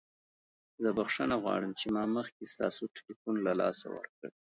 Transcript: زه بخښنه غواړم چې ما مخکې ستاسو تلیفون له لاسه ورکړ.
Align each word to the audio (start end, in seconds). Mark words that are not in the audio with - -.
زه 0.81 0.89
بخښنه 0.97 1.35
غواړم 1.43 1.71
چې 1.79 1.85
ما 1.95 2.03
مخکې 2.17 2.45
ستاسو 2.53 2.81
تلیفون 2.95 3.35
له 3.47 3.53
لاسه 3.61 3.85
ورکړ. 3.95 4.25